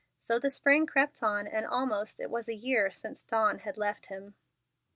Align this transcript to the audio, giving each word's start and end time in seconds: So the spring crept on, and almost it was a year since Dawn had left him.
So 0.19 0.39
the 0.39 0.49
spring 0.49 0.87
crept 0.87 1.21
on, 1.21 1.45
and 1.45 1.63
almost 1.63 2.19
it 2.19 2.31
was 2.31 2.49
a 2.49 2.55
year 2.55 2.89
since 2.89 3.21
Dawn 3.21 3.59
had 3.59 3.77
left 3.77 4.07
him. 4.07 4.33